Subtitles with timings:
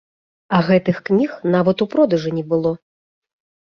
[0.59, 2.71] А гэтых кніг нават у продажы не было!